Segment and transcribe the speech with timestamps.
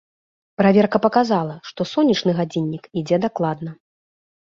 [0.59, 3.75] Праверка паказала, што сонечны гадзіннік ідзе дакладна.